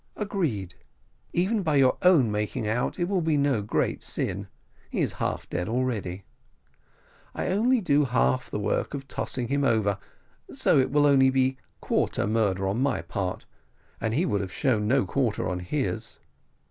"Agreed; 0.15 0.73
even 1.31 1.61
by 1.61 1.75
your 1.75 1.95
own 2.01 2.31
making 2.31 2.67
out, 2.67 2.97
it 2.97 3.03
will 3.03 3.21
be 3.21 3.37
no 3.37 3.61
great 3.61 4.01
sin. 4.01 4.47
He 4.89 4.99
is 5.01 5.13
half 5.21 5.47
dead 5.47 5.69
already 5.69 6.23
I 7.35 7.49
only 7.49 7.81
do 7.81 8.05
_half 8.07 8.49
_the 8.49 8.59
work 8.59 8.95
of 8.95 9.07
tossing 9.07 9.49
him 9.49 9.63
over, 9.63 9.99
so 10.51 10.79
it 10.79 10.89
will 10.89 11.03
be 11.03 11.09
only 11.27 11.57
_quarter 11.83 12.25
_murder 12.27 12.67
on 12.67 12.81
my 12.81 13.03
part, 13.03 13.45
and 13.99 14.15
he 14.15 14.25
would 14.25 14.41
have 14.41 14.51
shown 14.51 14.87
no 14.87 15.05
quarter 15.05 15.47
on 15.47 15.59
his." 15.59 16.17